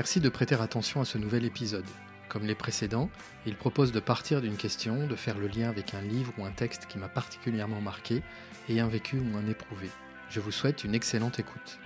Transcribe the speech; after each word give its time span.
Merci 0.00 0.18
de 0.18 0.30
prêter 0.30 0.54
attention 0.54 1.02
à 1.02 1.04
ce 1.04 1.18
nouvel 1.18 1.44
épisode. 1.44 1.84
Comme 2.30 2.46
les 2.46 2.54
précédents, 2.54 3.10
il 3.44 3.54
propose 3.54 3.92
de 3.92 4.00
partir 4.00 4.40
d'une 4.40 4.56
question, 4.56 5.06
de 5.06 5.14
faire 5.14 5.36
le 5.36 5.46
lien 5.46 5.68
avec 5.68 5.92
un 5.92 6.00
livre 6.00 6.32
ou 6.38 6.46
un 6.46 6.52
texte 6.52 6.86
qui 6.86 6.96
m'a 6.96 7.10
particulièrement 7.10 7.82
marqué 7.82 8.22
et 8.70 8.80
un 8.80 8.88
vécu 8.88 9.18
ou 9.18 9.36
un 9.36 9.46
éprouvé. 9.46 9.90
Je 10.30 10.40
vous 10.40 10.52
souhaite 10.52 10.84
une 10.84 10.94
excellente 10.94 11.38
écoute. 11.38 11.78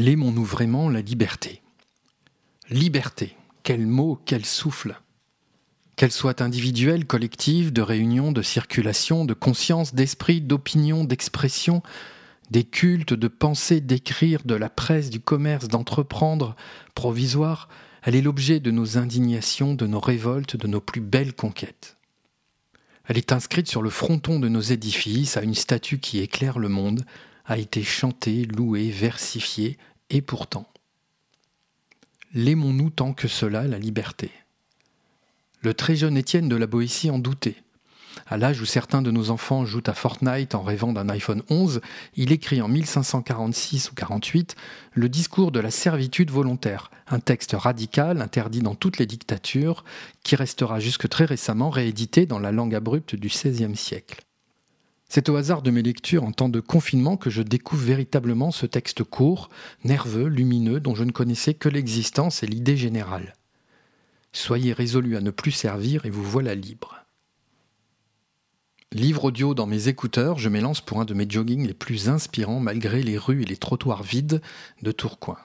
L'aimons-nous 0.00 0.46
vraiment 0.46 0.88
la 0.88 1.02
liberté? 1.02 1.60
Liberté, 2.70 3.36
quel 3.62 3.86
mot, 3.86 4.18
quel 4.24 4.46
souffle? 4.46 4.98
Qu'elle 5.94 6.10
soit 6.10 6.40
individuelle, 6.40 7.04
collective, 7.04 7.70
de 7.70 7.82
réunion, 7.82 8.32
de 8.32 8.40
circulation, 8.40 9.26
de 9.26 9.34
conscience, 9.34 9.94
d'esprit, 9.94 10.40
d'opinion, 10.40 11.04
d'expression, 11.04 11.82
des 12.50 12.64
cultes, 12.64 13.12
de 13.12 13.28
penser, 13.28 13.82
d'écrire, 13.82 14.40
de 14.46 14.54
la 14.54 14.70
presse, 14.70 15.10
du 15.10 15.20
commerce, 15.20 15.68
d'entreprendre, 15.68 16.56
provisoire, 16.94 17.68
elle 18.02 18.16
est 18.16 18.22
l'objet 18.22 18.58
de 18.58 18.70
nos 18.70 18.96
indignations, 18.96 19.74
de 19.74 19.86
nos 19.86 20.00
révoltes, 20.00 20.56
de 20.56 20.66
nos 20.66 20.80
plus 20.80 21.02
belles 21.02 21.34
conquêtes. 21.34 21.98
Elle 23.04 23.18
est 23.18 23.32
inscrite 23.32 23.68
sur 23.68 23.82
le 23.82 23.90
fronton 23.90 24.40
de 24.40 24.48
nos 24.48 24.62
édifices 24.62 25.36
à 25.36 25.42
une 25.42 25.54
statue 25.54 25.98
qui 25.98 26.20
éclaire 26.20 26.58
le 26.58 26.70
monde, 26.70 27.04
a 27.44 27.58
été 27.58 27.82
chantée, 27.82 28.44
louée, 28.44 28.90
versifiée, 28.90 29.76
et 30.10 30.20
pourtant, 30.22 30.66
l'aimons-nous 32.34 32.90
tant 32.90 33.12
que 33.12 33.28
cela 33.28 33.66
la 33.66 33.78
liberté? 33.78 34.30
Le 35.62 35.72
très 35.74 35.94
jeune 35.94 36.16
Étienne 36.16 36.48
de 36.48 36.56
la 36.56 36.66
Boétie 36.66 37.10
en 37.10 37.18
doutait. 37.18 37.62
À 38.26 38.36
l'âge 38.36 38.60
où 38.60 38.64
certains 38.64 39.02
de 39.02 39.10
nos 39.10 39.30
enfants 39.30 39.64
jouent 39.64 39.82
à 39.86 39.94
Fortnite 39.94 40.54
en 40.54 40.62
rêvant 40.62 40.92
d'un 40.92 41.08
iPhone 41.08 41.42
11, 41.48 41.80
il 42.16 42.32
écrit 42.32 42.60
en 42.60 42.68
1546 42.68 43.90
ou 43.90 43.94
48 43.94 44.56
le 44.94 45.08
discours 45.08 45.52
de 45.52 45.60
la 45.60 45.70
servitude 45.70 46.30
volontaire, 46.30 46.90
un 47.08 47.20
texte 47.20 47.54
radical 47.56 48.20
interdit 48.20 48.60
dans 48.60 48.74
toutes 48.74 48.98
les 48.98 49.06
dictatures, 49.06 49.84
qui 50.22 50.34
restera 50.34 50.80
jusque 50.80 51.08
très 51.08 51.24
récemment 51.24 51.70
réédité 51.70 52.26
dans 52.26 52.38
la 52.38 52.52
langue 52.52 52.74
abrupte 52.74 53.14
du 53.14 53.28
XVIe 53.28 53.76
siècle. 53.76 54.22
C'est 55.12 55.28
au 55.28 55.34
hasard 55.34 55.62
de 55.62 55.72
mes 55.72 55.82
lectures 55.82 56.22
en 56.22 56.30
temps 56.30 56.48
de 56.48 56.60
confinement 56.60 57.16
que 57.16 57.30
je 57.30 57.42
découvre 57.42 57.82
véritablement 57.82 58.52
ce 58.52 58.64
texte 58.64 59.02
court, 59.02 59.50
nerveux, 59.82 60.28
lumineux, 60.28 60.78
dont 60.78 60.94
je 60.94 61.02
ne 61.02 61.10
connaissais 61.10 61.52
que 61.52 61.68
l'existence 61.68 62.44
et 62.44 62.46
l'idée 62.46 62.76
générale. 62.76 63.34
Soyez 64.32 64.72
résolus 64.72 65.16
à 65.16 65.20
ne 65.20 65.32
plus 65.32 65.50
servir 65.50 66.06
et 66.06 66.10
vous 66.10 66.22
voilà 66.22 66.54
libre. 66.54 67.04
Livre 68.92 69.24
audio 69.24 69.52
dans 69.52 69.66
mes 69.66 69.88
écouteurs, 69.88 70.38
je 70.38 70.48
m'élance 70.48 70.80
pour 70.80 71.00
un 71.00 71.04
de 71.04 71.14
mes 71.14 71.28
joggings 71.28 71.66
les 71.66 71.74
plus 71.74 72.08
inspirants 72.08 72.60
malgré 72.60 73.02
les 73.02 73.18
rues 73.18 73.42
et 73.42 73.46
les 73.46 73.56
trottoirs 73.56 74.04
vides 74.04 74.40
de 74.82 74.92
Tourcoing. 74.92 75.38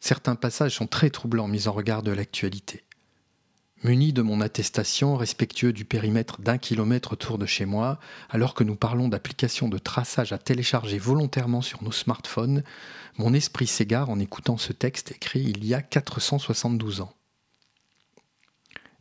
Certains 0.00 0.34
passages 0.34 0.74
sont 0.74 0.88
très 0.88 1.10
troublants 1.10 1.46
mis 1.46 1.68
en 1.68 1.72
regard 1.72 2.02
de 2.02 2.10
l'actualité. 2.10 2.82
Muni 3.84 4.12
de 4.12 4.22
mon 4.22 4.40
attestation, 4.40 5.16
respectueux 5.16 5.72
du 5.72 5.84
périmètre 5.84 6.40
d'un 6.40 6.58
kilomètre 6.58 7.12
autour 7.12 7.38
de 7.38 7.46
chez 7.46 7.64
moi, 7.64 8.00
alors 8.28 8.54
que 8.54 8.64
nous 8.64 8.74
parlons 8.74 9.06
d'applications 9.06 9.68
de 9.68 9.78
traçage 9.78 10.32
à 10.32 10.38
télécharger 10.38 10.98
volontairement 10.98 11.62
sur 11.62 11.84
nos 11.84 11.92
smartphones, 11.92 12.64
mon 13.18 13.32
esprit 13.34 13.68
s'égare 13.68 14.10
en 14.10 14.18
écoutant 14.18 14.56
ce 14.56 14.72
texte 14.72 15.12
écrit 15.12 15.42
il 15.42 15.64
y 15.64 15.74
a 15.74 15.82
472 15.82 17.02
ans. 17.02 17.14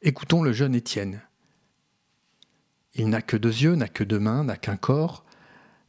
Écoutons 0.04 0.44
le 0.44 0.54
jeune 0.54 0.76
Étienne. 0.76 1.22
Il 2.94 3.10
n'a 3.10 3.24
que 3.24 3.36
deux 3.36 3.50
yeux, 3.50 3.74
n'a 3.74 3.88
que 3.88 4.04
deux 4.04 4.20
mains, 4.20 4.44
n'a 4.44 4.58
qu'un 4.58 4.78
corps, 4.78 5.26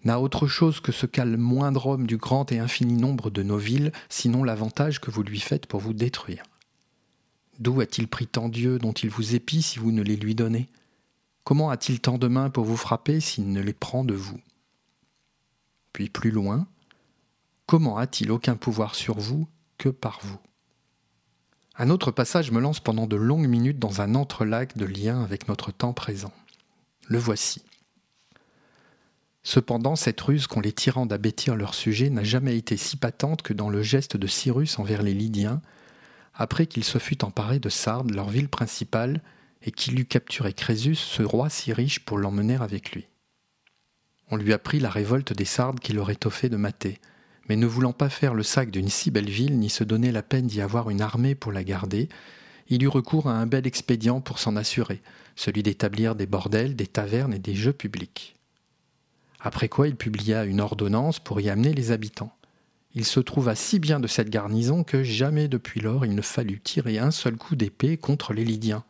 n'a 0.04 0.18
autre 0.18 0.46
chose 0.46 0.80
que 0.80 0.92
ce 0.92 1.04
qu'a 1.04 1.26
le 1.26 1.36
moindre 1.36 1.88
homme 1.88 2.06
du 2.06 2.16
grand 2.16 2.50
et 2.52 2.58
infini 2.58 2.94
nombre 2.94 3.28
de 3.28 3.42
nos 3.42 3.58
villes, 3.58 3.92
sinon 4.08 4.44
l'avantage 4.44 4.98
que 4.98 5.10
vous 5.10 5.22
lui 5.22 5.40
faites 5.40 5.66
pour 5.66 5.80
vous 5.80 5.92
détruire. 5.92 6.42
D'où 7.58 7.80
a-t-il 7.80 8.06
pris 8.06 8.26
tant 8.26 8.48
d'yeux 8.48 8.78
dont 8.78 8.92
il 8.92 9.10
vous 9.10 9.34
épie 9.34 9.62
si 9.62 9.78
vous 9.78 9.90
ne 9.90 10.02
les 10.02 10.16
lui 10.16 10.34
donnez? 10.34 10.68
Comment 11.44 11.70
a-t-il 11.70 12.00
tant 12.00 12.18
de 12.18 12.28
mains 12.28 12.50
pour 12.50 12.64
vous 12.64 12.76
frapper 12.76 13.20
s'il 13.20 13.50
ne 13.50 13.60
les 13.60 13.72
prend 13.72 14.04
de 14.04 14.14
vous? 14.14 14.40
Puis 15.92 16.08
plus 16.08 16.30
loin, 16.30 16.66
comment 17.66 17.96
a-t-il 17.96 18.30
aucun 18.30 18.54
pouvoir 18.54 18.94
sur 18.94 19.18
vous 19.18 19.48
que 19.78 19.88
par 19.88 20.20
vous? 20.22 20.38
Un 21.76 21.90
autre 21.90 22.10
passage 22.10 22.50
me 22.50 22.60
lance 22.60 22.80
pendant 22.80 23.06
de 23.06 23.16
longues 23.16 23.48
minutes 23.48 23.78
dans 23.78 24.00
un 24.00 24.14
entrelac 24.14 24.76
de 24.76 24.84
liens 24.84 25.22
avec 25.22 25.48
notre 25.48 25.72
temps 25.72 25.92
présent. 25.92 26.32
Le 27.06 27.18
voici. 27.18 27.62
Cependant, 29.42 29.96
cette 29.96 30.20
ruse 30.20 30.46
qu'ont 30.46 30.60
les 30.60 30.72
tyrans 30.72 31.06
d'abêtir 31.06 31.56
leur 31.56 31.74
sujet 31.74 32.10
n'a 32.10 32.24
jamais 32.24 32.58
été 32.58 32.76
si 32.76 32.96
patente 32.96 33.42
que 33.42 33.54
dans 33.54 33.70
le 33.70 33.82
geste 33.82 34.16
de 34.16 34.26
Cyrus 34.26 34.78
envers 34.78 35.02
les 35.02 35.14
Lydiens, 35.14 35.62
après 36.38 36.66
qu'il 36.66 36.84
se 36.84 36.98
fût 36.98 37.24
emparé 37.24 37.58
de 37.58 37.68
Sardes, 37.68 38.12
leur 38.12 38.30
ville 38.30 38.48
principale, 38.48 39.20
et 39.60 39.72
qu'il 39.72 39.98
eut 39.98 40.06
capturé 40.06 40.52
Crésus, 40.52 40.94
ce 40.94 41.22
roi 41.24 41.50
si 41.50 41.72
riche, 41.72 42.00
pour 42.00 42.16
l'emmener 42.16 42.54
avec 42.54 42.92
lui. 42.92 43.08
On 44.30 44.36
lui 44.36 44.52
apprit 44.52 44.78
la 44.78 44.88
révolte 44.88 45.32
des 45.32 45.44
Sardes 45.44 45.80
qu'il 45.80 45.98
aurait 45.98 46.16
fait 46.30 46.48
de 46.48 46.56
mater, 46.56 47.00
mais 47.48 47.56
ne 47.56 47.66
voulant 47.66 47.92
pas 47.92 48.08
faire 48.08 48.34
le 48.34 48.44
sac 48.44 48.70
d'une 48.70 48.88
si 48.88 49.10
belle 49.10 49.28
ville, 49.28 49.58
ni 49.58 49.68
se 49.68 49.82
donner 49.82 50.12
la 50.12 50.22
peine 50.22 50.46
d'y 50.46 50.60
avoir 50.60 50.90
une 50.90 51.00
armée 51.00 51.34
pour 51.34 51.50
la 51.50 51.64
garder, 51.64 52.08
il 52.68 52.84
eut 52.84 52.88
recours 52.88 53.28
à 53.28 53.32
un 53.32 53.46
bel 53.46 53.66
expédient 53.66 54.20
pour 54.20 54.38
s'en 54.38 54.54
assurer, 54.54 55.02
celui 55.34 55.64
d'établir 55.64 56.14
des 56.14 56.26
bordels, 56.26 56.76
des 56.76 56.86
tavernes 56.86 57.34
et 57.34 57.38
des 57.38 57.54
jeux 57.54 57.72
publics. 57.72 58.36
Après 59.40 59.68
quoi 59.68 59.88
il 59.88 59.96
publia 59.96 60.44
une 60.44 60.60
ordonnance 60.60 61.18
pour 61.18 61.40
y 61.40 61.48
amener 61.48 61.72
les 61.72 61.90
habitants 61.90 62.37
il 62.98 63.04
se 63.04 63.20
trouva 63.20 63.54
si 63.54 63.78
bien 63.78 64.00
de 64.00 64.08
cette 64.08 64.28
garnison 64.28 64.82
que 64.82 65.04
jamais 65.04 65.46
depuis 65.46 65.80
lors 65.80 66.04
il 66.04 66.16
ne 66.16 66.20
fallut 66.20 66.58
tirer 66.58 66.98
un 66.98 67.12
seul 67.12 67.36
coup 67.36 67.54
d'épée 67.54 67.96
contre 67.96 68.32
les 68.32 68.44
Lydiens. 68.44 68.82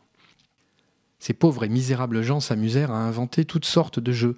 Ces 1.19 1.33
pauvres 1.33 1.63
et 1.63 1.69
misérables 1.69 2.23
gens 2.23 2.39
s'amusèrent 2.39 2.89
à 2.89 3.03
inventer 3.03 3.45
toutes 3.45 3.65
sortes 3.65 3.99
de 3.99 4.11
jeux. 4.11 4.35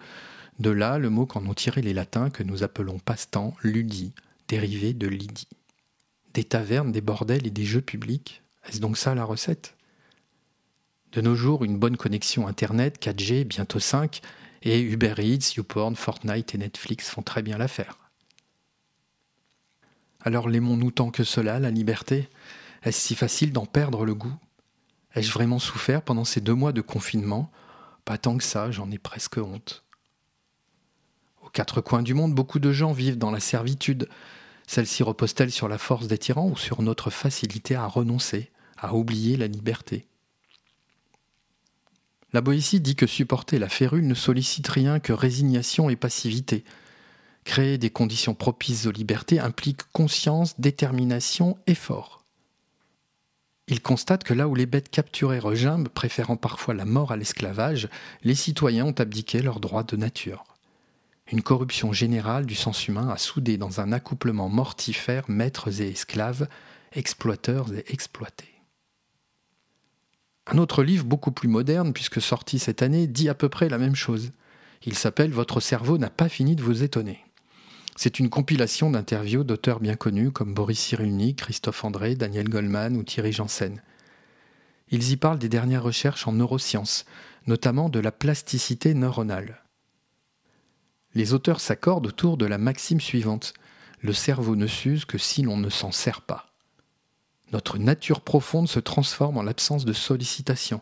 De 0.60 0.72
là 0.72 0.98
le 0.98 1.10
mot 1.10 1.26
qu'en 1.26 1.46
ont 1.46 1.54
tiré 1.54 1.82
les 1.82 1.94
latins 1.94 2.30
que 2.30 2.44
nous 2.44 2.64
appelons 2.64 3.00
passe-temps, 3.00 3.54
ludie, 3.64 4.12
dérivé 4.50 4.94
de 4.94 5.08
Lydie. 5.08 5.48
Des 6.34 6.44
tavernes, 6.44 6.92
des 6.92 7.00
bordels 7.00 7.48
et 7.48 7.52
des 7.52 7.64
jeux 7.64 7.80
publics, 7.80 8.44
est-ce 8.68 8.82
donc 8.82 8.98
ça 8.98 9.16
la 9.16 9.24
recette? 9.24 9.78
De 11.14 11.22
nos 11.22 11.36
jours, 11.36 11.64
une 11.64 11.80
bonne 11.80 11.96
connexion 11.96 12.46
Internet, 12.46 13.02
4G, 13.02 13.46
bientôt 13.46 13.80
5, 13.80 14.20
et 14.64 14.82
Uber 14.82 15.16
Eats, 15.20 15.54
YouPorn, 15.56 15.96
Fortnite 15.96 16.56
et 16.56 16.58
Netflix 16.58 17.10
font 17.10 17.22
très 17.22 17.42
bien 17.42 17.58
l'affaire. 17.58 18.01
Alors 20.24 20.50
l'aimons-nous 20.50 20.92
tant 20.92 21.10
que 21.10 21.24
cela, 21.24 21.60
la 21.60 21.72
liberté? 21.72 22.30
Est-ce 22.84 23.00
si 23.00 23.16
facile 23.16 23.52
d'en 23.52 23.66
perdre 23.66 24.06
le 24.06 24.14
goût? 24.14 24.36
Ai-je 25.16 25.32
vraiment 25.32 25.60
souffert 25.60 26.02
pendant 26.04 26.26
ces 26.26 26.42
deux 26.42 26.54
mois 26.54 26.72
de 26.72 26.82
confinement? 26.82 27.52
Pas 28.06 28.18
tant 28.18 28.38
que 28.38 28.44
ça, 28.44 28.72
j'en 28.72 28.92
ai 28.92 28.98
presque 28.98 29.38
honte. 29.38 29.84
Aux 31.42 31.50
quatre 31.50 31.82
coins 31.82 32.04
du 32.04 32.14
monde, 32.14 32.34
beaucoup 32.34 32.60
de 32.60 32.72
gens 32.72 32.92
vivent 32.92 33.18
dans 33.18 33.32
la 33.32 33.40
servitude. 33.40 34.08
Celle-ci 34.68 35.04
repose-t-elle 35.04 35.52
sur 35.52 35.68
la 35.68 35.78
force 35.78 36.08
des 36.08 36.18
tyrans 36.18 36.50
ou 36.50 36.58
sur 36.58 36.82
notre 36.82 37.10
facilité 37.10 37.76
à 37.76 37.88
renoncer, 37.88 38.52
à 38.78 38.94
oublier 38.94 39.38
la 39.38 39.48
liberté? 39.48 40.08
La 42.32 42.42
Boétie 42.42 42.80
dit 42.80 42.96
que 42.96 43.08
supporter 43.08 43.60
la 43.60 43.68
férule 43.68 44.08
ne 44.08 44.14
sollicite 44.14 44.68
rien 44.68 45.00
que 45.00 45.12
résignation 45.12 45.90
et 45.90 45.98
passivité, 45.98 46.64
Créer 47.44 47.78
des 47.78 47.90
conditions 47.90 48.36
propices 48.36 48.86
aux 48.86 48.92
libertés 48.92 49.40
implique 49.40 49.84
conscience, 49.92 50.60
détermination, 50.60 51.58
effort. 51.68 52.24
Il 53.68 53.82
constate 53.82 54.24
que 54.24 54.34
là 54.34 54.48
où 54.48 54.56
les 54.56 54.66
bêtes 54.66 54.90
capturées 54.90 55.40
regimbent, 55.40 55.88
préférant 55.88 56.36
parfois 56.36 56.74
la 56.74 56.86
mort 56.86 57.12
à 57.12 57.18
l'esclavage, 57.18 57.90
les 58.24 58.36
citoyens 58.36 58.86
ont 58.86 58.92
abdiqué 59.00 59.42
leurs 59.42 59.60
droits 59.60 59.84
de 59.84 59.96
nature. 59.96 60.44
Une 61.32 61.42
corruption 61.42 61.94
générale 61.94 62.46
du 62.46 62.56
sens 62.56 62.88
humain 62.88 63.08
a 63.10 63.18
soudé 63.18 63.58
dans 63.58 63.80
un 63.80 63.94
accouplement 63.94 64.50
mortifère 64.50 65.24
maîtres 65.30 65.82
et 65.82 65.90
esclaves, 65.90 66.48
exploiteurs 66.92 67.74
et 67.74 67.86
exploités. 67.88 68.62
Un 70.48 70.58
autre 70.58 70.84
livre 70.84 71.06
beaucoup 71.06 71.32
plus 71.32 71.48
moderne, 71.48 71.94
puisque 71.94 72.22
sorti 72.22 72.60
cette 72.60 72.82
année, 72.82 73.08
dit 73.08 73.30
à 73.30 73.34
peu 73.34 73.48
près 73.48 73.70
la 73.70 73.78
même 73.78 73.96
chose. 73.96 74.32
Il 74.84 74.98
s'appelle 74.98 75.32
Votre 75.32 75.62
cerveau 75.62 75.98
n'a 75.98 76.10
pas 76.10 76.28
fini 76.28 76.56
de 76.58 76.64
vous 76.64 76.84
étonner. 76.84 77.24
C'est 77.96 78.20
une 78.20 78.30
compilation 78.30 78.90
d'interviews 78.90 79.44
d'auteurs 79.44 79.80
bien 79.80 79.96
connus 79.96 80.32
comme 80.32 80.54
Boris 80.54 80.80
Cyrulnik, 80.80 81.40
Christophe 81.40 81.84
André, 81.84 82.16
Daniel 82.16 82.50
Goldman 82.50 82.96
ou 82.96 83.04
Thierry 83.04 83.34
Janssen. 83.34 83.82
Ils 84.90 85.12
y 85.12 85.18
parlent 85.18 85.40
des 85.40 85.50
dernières 85.50 85.84
recherches 85.84 86.28
en 86.28 86.34
neurosciences, 86.34 87.06
notamment 87.48 87.90
de 87.90 88.00
la 88.00 88.12
plasticité 88.12 88.94
neuronale. 88.94 89.64
Les 91.14 91.34
auteurs 91.34 91.60
s'accordent 91.60 92.08
autour 92.08 92.38
de 92.38 92.46
la 92.46 92.58
maxime 92.58 93.02
suivante 93.02 93.54
Le 94.00 94.14
cerveau 94.14 94.56
ne 94.56 94.68
s'use 94.68 95.06
que 95.06 95.18
si 95.18 95.44
l'on 95.44 95.58
ne 95.58 95.70
s'en 95.70 95.92
sert 95.92 96.22
pas. 96.22 96.48
Notre 97.52 97.78
nature 97.78 98.22
profonde 98.22 98.70
se 98.70 98.80
transforme 98.80 99.38
en 99.38 99.44
l'absence 99.44 99.86
de 99.86 99.94
sollicitation. 99.94 100.82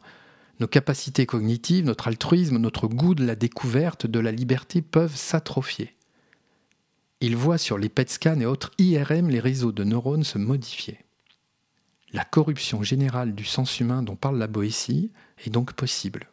Nos 0.60 0.68
capacités 0.68 1.26
cognitives, 1.26 1.86
notre 1.86 2.08
altruisme, 2.08 2.58
notre 2.58 2.88
goût 2.88 3.16
de 3.16 3.26
la 3.26 3.36
découverte, 3.36 4.06
de 4.06 4.20
la 4.20 4.32
liberté 4.32 4.82
peuvent 4.82 5.16
s'atrophier. 5.16 5.96
Il 7.22 7.36
voit 7.36 7.58
sur 7.58 7.78
les 7.78 7.90
PET 7.90 8.10
scans 8.10 8.40
et 8.40 8.46
autres 8.46 8.72
IRM 8.78 9.30
les 9.30 9.42
réseaux 9.42 9.74
de 9.74 9.84
neurones 9.84 10.24
se 10.24 10.38
modifier. 10.38 11.00
La 12.14 12.24
corruption 12.24 12.82
générale 12.82 13.36
du 13.36 13.44
sens 13.44 13.80
humain 13.80 14.02
dont 14.02 14.16
parle 14.16 14.38
la 14.38 14.48
Boétie 14.48 15.12
est 15.46 15.50
donc 15.50 15.74
possible. 15.74 16.30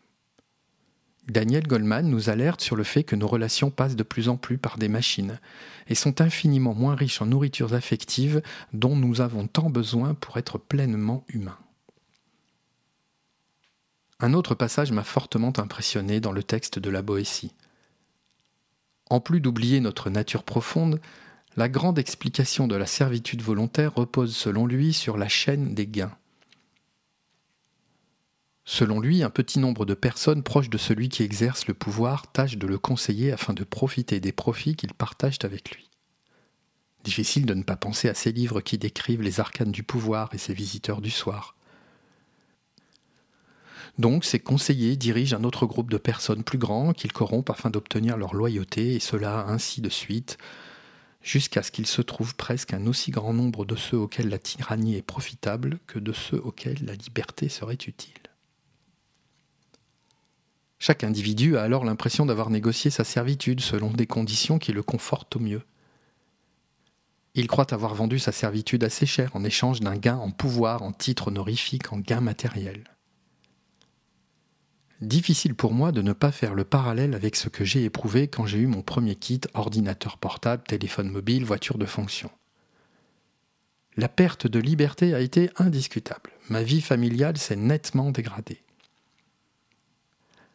Daniel 1.29 1.67
Goldman 1.67 2.09
nous 2.09 2.31
alerte 2.31 2.61
sur 2.61 2.77
le 2.77 2.85
fait 2.85 3.03
que 3.03 3.17
nos 3.17 3.27
relations 3.27 3.71
passent 3.71 3.97
de 3.97 4.05
plus 4.05 4.29
en 4.29 4.37
plus 4.37 4.59
par 4.59 4.79
des 4.79 4.88
machines 4.88 5.41
et 5.88 5.97
sont 5.97 6.21
infiniment 6.21 6.73
moins 6.73 6.94
riches 6.94 7.21
en 7.21 7.27
nourritures 7.27 7.75
affectives 7.75 8.41
dont 8.73 8.94
nous 8.94 9.21
avons 9.21 9.49
tant 9.49 9.69
besoin 9.69 10.15
pour 10.15 10.37
être 10.37 10.56
pleinement 10.56 11.25
humains. 11.29 11.59
Un 14.21 14.35
autre 14.35 14.55
passage 14.55 14.93
m'a 14.93 15.05
fortement 15.05 15.53
impressionné 15.59 16.21
dans 16.21 16.32
le 16.32 16.44
texte 16.44 16.79
de 16.79 16.91
la 16.91 17.03
Boétie. 17.03 17.53
En 19.08 19.20
plus 19.20 19.41
d'oublier 19.41 19.81
notre 19.81 20.11
nature 20.11 20.43
profonde, 20.43 21.00
la 21.56 21.69
grande 21.69 21.99
explication 21.99 22.67
de 22.69 22.76
la 22.76 22.87
servitude 22.87 23.43
volontaire 23.43 23.94
repose 23.94 24.37
selon 24.37 24.67
lui 24.67 24.93
sur 24.93 25.17
la 25.17 25.29
chaîne 25.29 25.75
des 25.75 25.87
gains. 25.87 26.17
Selon 28.64 28.99
lui, 28.99 29.23
un 29.23 29.31
petit 29.31 29.61
nombre 29.61 29.87
de 29.87 29.94
personnes 29.94 30.43
proches 30.43 30.70
de 30.70 30.76
celui 30.76 31.08
qui 31.08 31.23
exerce 31.23 31.69
le 31.69 31.75
pouvoir 31.75 32.31
tâchent 32.32 32.58
de 32.58 32.67
le 32.67 32.79
conseiller 32.79 33.32
afin 33.32 33.55
de 33.55 33.62
profiter 33.62 34.19
des 34.19 34.32
profits 34.32 34.75
qu'ils 34.75 34.93
partagent 34.93 35.38
avec 35.44 35.75
lui. 35.75 35.88
Difficile 37.05 37.47
de 37.47 37.55
ne 37.55 37.62
pas 37.62 37.76
penser 37.76 38.08
à 38.08 38.14
ces 38.14 38.32
livres 38.32 38.61
qui 38.61 38.76
décrivent 38.76 39.23
les 39.23 39.38
arcanes 39.38 39.70
du 39.70 39.85
pouvoir 39.85 40.35
et 40.35 40.38
ses 40.38 40.53
visiteurs 40.53 41.00
du 41.00 41.11
soir. 41.11 41.56
Donc 43.98 44.25
ces 44.25 44.38
conseillers 44.38 44.96
dirigent 44.96 45.37
un 45.38 45.44
autre 45.44 45.66
groupe 45.66 45.90
de 45.90 45.96
personnes 45.96 46.44
plus 46.44 46.58
grands 46.58 46.93
qu'ils 46.93 47.12
corrompent 47.12 47.50
afin 47.50 47.70
d'obtenir 47.70 48.16
leur 48.16 48.34
loyauté, 48.34 48.94
et 48.94 49.00
cela 49.00 49.46
ainsi 49.48 49.81
de 49.81 49.88
suite, 49.88 50.37
jusqu'à 51.22 51.62
ce 51.62 51.70
qu'il 51.70 51.87
se 51.87 52.02
trouve 52.02 52.37
presque 52.37 52.75
un 52.75 52.87
aussi 52.87 53.10
grand 53.10 53.32
nombre 53.32 53.64
de 53.64 53.75
ceux 53.75 53.96
auxquels 53.96 54.28
la 54.28 54.38
tyrannie 54.38 54.96
est 54.96 55.02
profitable 55.02 55.78
que 55.87 55.98
de 55.98 56.12
ceux 56.12 56.38
auxquels 56.38 56.84
la 56.84 56.94
liberté 56.94 57.48
serait 57.48 57.75
utile. 57.75 58.12
Chaque 60.78 61.04
individu 61.04 61.56
a 61.56 61.62
alors 61.62 61.84
l'impression 61.84 62.26
d'avoir 62.26 62.50
négocié 62.50 62.90
sa 62.90 63.02
servitude 63.02 63.60
selon 63.60 63.90
des 63.90 64.06
conditions 64.06 64.58
qui 64.58 64.72
le 64.72 64.82
confortent 64.82 65.37
au 65.37 65.40
mieux. 65.40 65.62
Il 67.34 67.46
croit 67.48 67.72
avoir 67.72 67.94
vendu 67.94 68.19
sa 68.19 68.31
servitude 68.31 68.84
assez 68.84 69.06
cher 69.06 69.34
en 69.34 69.43
échange 69.43 69.81
d'un 69.81 69.96
gain 69.96 70.16
en 70.16 70.31
pouvoir, 70.31 70.82
en 70.82 70.93
titre 70.93 71.28
honorifique, 71.28 71.93
en 71.93 71.98
gain 71.98 72.20
matériel. 72.20 72.84
Difficile 75.02 75.54
pour 75.54 75.75
moi 75.75 75.93
de 75.93 76.00
ne 76.00 76.14
pas 76.14 76.32
faire 76.32 76.54
le 76.54 76.64
parallèle 76.64 77.14
avec 77.14 77.37
ce 77.37 77.50
que 77.50 77.64
j'ai 77.64 77.84
éprouvé 77.84 78.28
quand 78.28 78.46
j'ai 78.46 78.58
eu 78.58 78.66
mon 78.66 78.81
premier 78.81 79.14
kit 79.14 79.43
ordinateur 79.52 80.16
portable, 80.16 80.62
téléphone 80.62 81.10
mobile, 81.10 81.44
voiture 81.44 81.76
de 81.76 81.84
fonction. 81.84 82.31
La 83.98 84.08
perte 84.08 84.46
de 84.46 84.58
liberté 84.58 85.14
a 85.14 85.20
été 85.20 85.50
indiscutable. 85.56 86.31
Ma 86.48 86.62
vie 86.62 86.81
familiale 86.81 87.37
s'est 87.37 87.56
nettement 87.56 88.10
dégradée. 88.10 88.62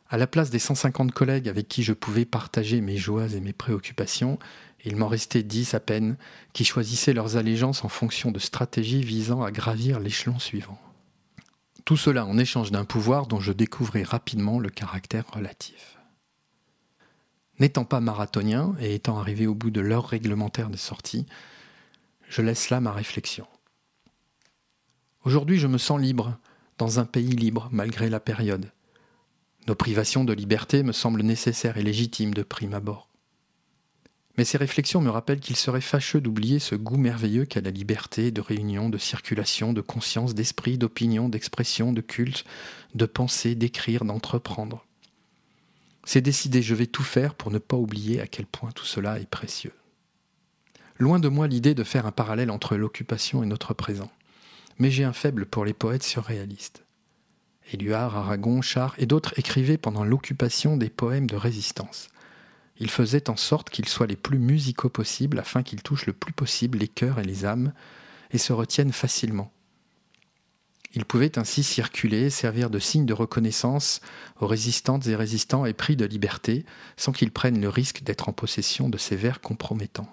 À 0.09 0.17
la 0.17 0.27
place 0.27 0.49
des 0.49 0.59
150 0.59 1.11
collègues 1.11 1.47
avec 1.47 1.67
qui 1.67 1.83
je 1.83 1.93
pouvais 1.93 2.25
partager 2.25 2.81
mes 2.81 2.97
joies 2.97 3.27
et 3.33 3.39
mes 3.39 3.53
préoccupations, 3.53 4.39
il 4.83 4.95
m'en 4.95 5.07
restait 5.07 5.43
10 5.43 5.75
à 5.75 5.79
peine 5.79 6.17
qui 6.53 6.65
choisissaient 6.65 7.13
leurs 7.13 7.37
allégeances 7.37 7.85
en 7.85 7.89
fonction 7.89 8.31
de 8.31 8.39
stratégies 8.39 9.03
visant 9.03 9.43
à 9.43 9.51
gravir 9.51 9.99
l'échelon 9.99 10.39
suivant. 10.39 10.79
Tout 11.85 11.97
cela 11.97 12.25
en 12.25 12.37
échange 12.37 12.71
d'un 12.71 12.85
pouvoir 12.85 13.27
dont 13.27 13.39
je 13.39 13.51
découvrais 13.51 14.03
rapidement 14.03 14.59
le 14.59 14.69
caractère 14.69 15.25
relatif. 15.33 15.97
N'étant 17.59 17.85
pas 17.85 17.99
marathonien 17.99 18.75
et 18.79 18.95
étant 18.95 19.19
arrivé 19.19 19.45
au 19.47 19.55
bout 19.55 19.71
de 19.71 19.81
l'heure 19.81 20.07
réglementaire 20.07 20.69
de 20.69 20.77
sortie, 20.77 21.25
je 22.29 22.41
laisse 22.41 22.69
là 22.69 22.79
ma 22.79 22.91
réflexion. 22.91 23.45
Aujourd'hui, 25.23 25.59
je 25.59 25.67
me 25.67 25.77
sens 25.77 26.01
libre, 26.01 26.37
dans 26.77 26.99
un 26.99 27.05
pays 27.05 27.35
libre 27.35 27.69
malgré 27.71 28.09
la 28.09 28.19
période. 28.19 28.71
Nos 29.67 29.75
privations 29.75 30.23
de 30.23 30.33
liberté 30.33 30.81
me 30.81 30.93
semblent 30.93 31.21
nécessaires 31.21 31.77
et 31.77 31.83
légitimes 31.83 32.33
de 32.33 32.41
prime 32.41 32.73
abord. 32.73 33.10
Mais 34.37 34.45
ces 34.45 34.57
réflexions 34.57 35.01
me 35.01 35.09
rappellent 35.09 35.39
qu'il 35.39 35.57
serait 35.57 35.81
fâcheux 35.81 36.21
d'oublier 36.21 36.59
ce 36.59 36.75
goût 36.75 36.97
merveilleux 36.97 37.45
qu'a 37.45 37.61
la 37.61 37.71
liberté 37.71 38.31
de 38.31 38.41
réunion, 38.41 38.89
de 38.89 38.97
circulation, 38.97 39.73
de 39.73 39.81
conscience, 39.81 40.33
d'esprit, 40.33 40.77
d'opinion, 40.77 41.27
d'expression, 41.27 41.91
de 41.91 42.01
culte, 42.01 42.45
de 42.95 43.05
penser, 43.05 43.55
d'écrire, 43.55 44.05
d'entreprendre. 44.05 44.85
C'est 46.05 46.21
décidé, 46.21 46.61
je 46.61 46.75
vais 46.75 46.87
tout 46.87 47.03
faire 47.03 47.35
pour 47.35 47.51
ne 47.51 47.59
pas 47.59 47.77
oublier 47.77 48.21
à 48.21 48.27
quel 48.27 48.45
point 48.45 48.71
tout 48.71 48.85
cela 48.85 49.19
est 49.19 49.29
précieux. 49.29 49.73
Loin 50.97 51.19
de 51.19 51.29
moi 51.29 51.47
l'idée 51.47 51.73
de 51.73 51.83
faire 51.83 52.05
un 52.05 52.11
parallèle 52.11 52.51
entre 52.51 52.75
l'occupation 52.75 53.43
et 53.43 53.47
notre 53.47 53.73
présent, 53.73 54.11
mais 54.77 54.91
j'ai 54.91 55.03
un 55.03 55.13
faible 55.13 55.45
pour 55.45 55.65
les 55.65 55.73
poètes 55.73 56.03
surréalistes. 56.03 56.85
Éluard, 57.73 58.15
Aragon, 58.15 58.61
Char 58.61 58.93
et 58.97 59.05
d'autres 59.05 59.37
écrivaient 59.37 59.77
pendant 59.77 60.03
l'occupation 60.03 60.77
des 60.77 60.89
poèmes 60.89 61.27
de 61.27 61.35
résistance. 61.35 62.09
Il 62.81 62.89
faisait 62.89 63.29
en 63.29 63.37
sorte 63.37 63.69
qu'ils 63.69 63.87
soient 63.87 64.07
les 64.07 64.15
plus 64.15 64.39
musicaux 64.39 64.89
possibles 64.89 65.37
afin 65.37 65.61
qu'ils 65.61 65.83
touchent 65.83 66.07
le 66.07 66.13
plus 66.13 66.33
possible 66.33 66.79
les 66.79 66.87
cœurs 66.87 67.19
et 67.19 67.23
les 67.23 67.45
âmes 67.45 67.73
et 68.31 68.39
se 68.39 68.53
retiennent 68.53 68.91
facilement. 68.91 69.53
Ils 70.95 71.05
pouvaient 71.05 71.37
ainsi 71.37 71.61
circuler, 71.61 72.31
servir 72.31 72.71
de 72.71 72.79
signe 72.79 73.05
de 73.05 73.13
reconnaissance 73.13 74.01
aux 74.39 74.47
résistantes 74.47 75.05
et 75.05 75.15
résistants 75.15 75.67
épris 75.67 75.95
de 75.95 76.05
liberté, 76.05 76.65
sans 76.97 77.11
qu'ils 77.11 77.29
prennent 77.29 77.61
le 77.61 77.69
risque 77.69 78.01
d'être 78.01 78.29
en 78.29 78.33
possession 78.33 78.89
de 78.89 78.97
ces 78.97 79.15
vers 79.15 79.41
compromettants. 79.41 80.09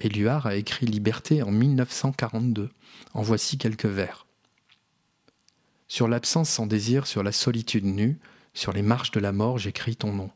Éluard 0.00 0.46
a 0.46 0.54
écrit 0.54 0.84
Liberté 0.84 1.42
en 1.42 1.50
1942. 1.50 2.68
En 3.14 3.22
voici 3.22 3.56
quelques 3.56 3.86
vers. 3.86 4.26
Sur 5.88 6.08
l'absence 6.08 6.50
sans 6.50 6.66
désir, 6.66 7.06
sur 7.06 7.22
la 7.22 7.32
solitude 7.32 7.86
nue, 7.86 8.18
sur 8.52 8.74
les 8.74 8.82
marches 8.82 9.12
de 9.12 9.20
la 9.20 9.32
mort, 9.32 9.56
j'écris 9.56 9.96
ton 9.96 10.12
nom. 10.12 10.30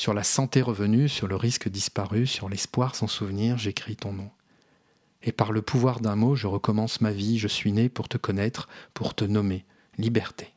Sur 0.00 0.14
la 0.14 0.24
santé 0.24 0.62
revenue, 0.62 1.10
sur 1.10 1.28
le 1.28 1.36
risque 1.36 1.68
disparu, 1.68 2.26
sur 2.26 2.48
l'espoir 2.48 2.94
sans 2.94 3.06
souvenir, 3.06 3.58
j'écris 3.58 3.96
ton 3.96 4.14
nom. 4.14 4.30
Et 5.22 5.30
par 5.30 5.52
le 5.52 5.60
pouvoir 5.60 6.00
d'un 6.00 6.16
mot, 6.16 6.34
je 6.34 6.46
recommence 6.46 7.02
ma 7.02 7.10
vie, 7.10 7.36
je 7.38 7.48
suis 7.48 7.70
né 7.70 7.90
pour 7.90 8.08
te 8.08 8.16
connaître, 8.16 8.66
pour 8.94 9.14
te 9.14 9.26
nommer. 9.26 9.66
Liberté. 9.98 10.54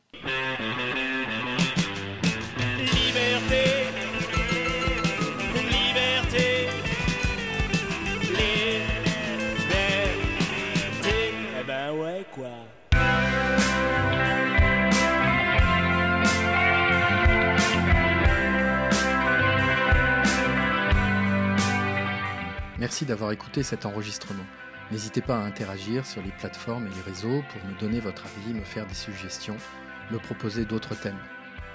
Merci 22.94 23.06
d'avoir 23.06 23.32
écouté 23.32 23.64
cet 23.64 23.86
enregistrement. 23.86 24.46
N'hésitez 24.92 25.20
pas 25.20 25.36
à 25.36 25.40
interagir 25.40 26.06
sur 26.06 26.22
les 26.22 26.30
plateformes 26.30 26.86
et 26.86 26.90
les 26.90 27.00
réseaux 27.00 27.42
pour 27.50 27.68
me 27.68 27.76
donner 27.80 27.98
votre 27.98 28.22
avis, 28.24 28.54
me 28.54 28.62
faire 28.62 28.86
des 28.86 28.94
suggestions, 28.94 29.56
me 30.12 30.18
proposer 30.20 30.64
d'autres 30.64 30.94
thèmes. 30.94 31.18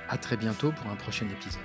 A 0.08 0.18
très 0.18 0.38
bientôt 0.38 0.72
pour 0.72 0.90
un 0.90 0.96
prochain 0.96 1.26
épisode. 1.26 1.60